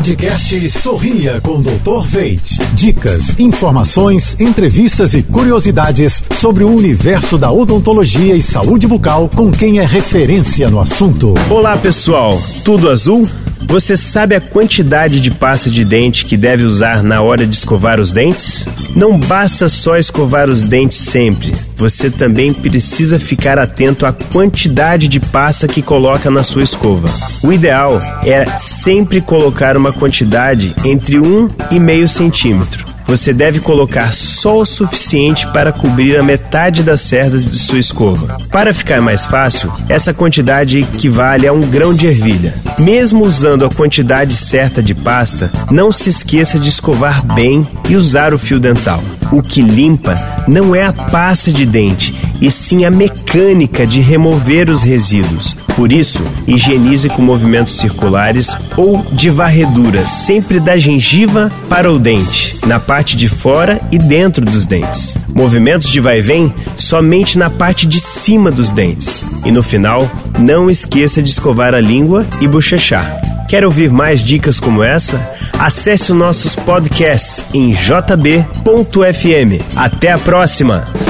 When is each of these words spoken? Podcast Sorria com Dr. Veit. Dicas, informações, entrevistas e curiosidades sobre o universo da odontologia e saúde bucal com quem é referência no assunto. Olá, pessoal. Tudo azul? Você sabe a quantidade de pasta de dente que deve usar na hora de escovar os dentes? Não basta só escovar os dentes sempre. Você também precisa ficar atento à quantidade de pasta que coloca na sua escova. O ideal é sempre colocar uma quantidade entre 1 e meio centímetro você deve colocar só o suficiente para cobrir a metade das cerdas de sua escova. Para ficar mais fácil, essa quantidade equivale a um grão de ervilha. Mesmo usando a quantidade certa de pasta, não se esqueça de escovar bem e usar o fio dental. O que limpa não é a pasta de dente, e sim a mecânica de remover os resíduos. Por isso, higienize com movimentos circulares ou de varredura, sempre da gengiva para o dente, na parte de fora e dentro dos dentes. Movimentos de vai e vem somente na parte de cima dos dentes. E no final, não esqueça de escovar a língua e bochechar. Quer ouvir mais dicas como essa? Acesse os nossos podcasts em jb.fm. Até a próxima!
Podcast 0.00 0.70
Sorria 0.70 1.42
com 1.42 1.60
Dr. 1.60 2.06
Veit. 2.06 2.56
Dicas, 2.72 3.38
informações, 3.38 4.34
entrevistas 4.40 5.12
e 5.12 5.22
curiosidades 5.22 6.24
sobre 6.30 6.64
o 6.64 6.74
universo 6.74 7.36
da 7.36 7.52
odontologia 7.52 8.34
e 8.34 8.40
saúde 8.40 8.86
bucal 8.86 9.28
com 9.28 9.52
quem 9.52 9.78
é 9.78 9.84
referência 9.84 10.70
no 10.70 10.80
assunto. 10.80 11.34
Olá, 11.50 11.76
pessoal. 11.76 12.40
Tudo 12.64 12.88
azul? 12.88 13.28
Você 13.62 13.96
sabe 13.96 14.34
a 14.34 14.40
quantidade 14.40 15.20
de 15.20 15.30
pasta 15.30 15.70
de 15.70 15.84
dente 15.84 16.24
que 16.24 16.36
deve 16.36 16.64
usar 16.64 17.02
na 17.02 17.22
hora 17.22 17.46
de 17.46 17.54
escovar 17.54 18.00
os 18.00 18.12
dentes? 18.12 18.66
Não 18.96 19.18
basta 19.18 19.68
só 19.68 19.96
escovar 19.96 20.48
os 20.48 20.62
dentes 20.62 20.96
sempre. 20.96 21.54
Você 21.76 22.10
também 22.10 22.52
precisa 22.52 23.18
ficar 23.18 23.58
atento 23.58 24.06
à 24.06 24.12
quantidade 24.12 25.08
de 25.08 25.20
pasta 25.20 25.68
que 25.68 25.82
coloca 25.82 26.30
na 26.30 26.42
sua 26.42 26.62
escova. 26.62 27.08
O 27.42 27.52
ideal 27.52 28.00
é 28.24 28.44
sempre 28.56 29.20
colocar 29.20 29.76
uma 29.76 29.92
quantidade 29.92 30.74
entre 30.84 31.18
1 31.18 31.48
e 31.70 31.78
meio 31.78 32.08
centímetro 32.08 32.90
você 33.10 33.32
deve 33.34 33.58
colocar 33.58 34.14
só 34.14 34.60
o 34.60 34.64
suficiente 34.64 35.44
para 35.48 35.72
cobrir 35.72 36.16
a 36.16 36.22
metade 36.22 36.80
das 36.80 37.00
cerdas 37.00 37.44
de 37.44 37.58
sua 37.58 37.80
escova. 37.80 38.38
Para 38.52 38.72
ficar 38.72 39.00
mais 39.00 39.26
fácil, 39.26 39.72
essa 39.88 40.14
quantidade 40.14 40.78
equivale 40.78 41.44
a 41.44 41.52
um 41.52 41.62
grão 41.62 41.92
de 41.92 42.06
ervilha. 42.06 42.54
Mesmo 42.78 43.24
usando 43.24 43.64
a 43.64 43.68
quantidade 43.68 44.36
certa 44.36 44.80
de 44.80 44.94
pasta, 44.94 45.50
não 45.72 45.90
se 45.90 46.08
esqueça 46.08 46.56
de 46.56 46.68
escovar 46.68 47.26
bem 47.34 47.66
e 47.88 47.96
usar 47.96 48.32
o 48.32 48.38
fio 48.38 48.60
dental. 48.60 49.02
O 49.32 49.42
que 49.42 49.60
limpa 49.60 50.14
não 50.46 50.72
é 50.72 50.84
a 50.84 50.92
pasta 50.92 51.52
de 51.52 51.66
dente, 51.66 52.14
e 52.40 52.48
sim 52.48 52.84
a 52.84 52.92
mecânica 52.92 53.84
de 53.84 54.00
remover 54.00 54.70
os 54.70 54.84
resíduos. 54.84 55.56
Por 55.80 55.94
isso, 55.94 56.22
higienize 56.46 57.08
com 57.08 57.22
movimentos 57.22 57.76
circulares 57.78 58.54
ou 58.76 59.02
de 59.12 59.30
varredura, 59.30 60.06
sempre 60.06 60.60
da 60.60 60.76
gengiva 60.76 61.50
para 61.70 61.90
o 61.90 61.98
dente, 61.98 62.58
na 62.66 62.78
parte 62.78 63.16
de 63.16 63.30
fora 63.30 63.80
e 63.90 63.96
dentro 63.96 64.44
dos 64.44 64.66
dentes. 64.66 65.16
Movimentos 65.34 65.88
de 65.88 65.98
vai 65.98 66.18
e 66.18 66.20
vem 66.20 66.54
somente 66.76 67.38
na 67.38 67.48
parte 67.48 67.86
de 67.86 67.98
cima 67.98 68.50
dos 68.50 68.68
dentes. 68.68 69.24
E 69.42 69.50
no 69.50 69.62
final, 69.62 70.06
não 70.38 70.68
esqueça 70.70 71.22
de 71.22 71.30
escovar 71.30 71.74
a 71.74 71.80
língua 71.80 72.26
e 72.42 72.46
bochechar. 72.46 73.18
Quer 73.48 73.64
ouvir 73.64 73.90
mais 73.90 74.22
dicas 74.22 74.60
como 74.60 74.82
essa? 74.82 75.18
Acesse 75.58 76.12
os 76.12 76.18
nossos 76.18 76.54
podcasts 76.54 77.42
em 77.54 77.72
jb.fm. 77.72 78.34
Até 79.74 80.12
a 80.12 80.18
próxima! 80.18 81.09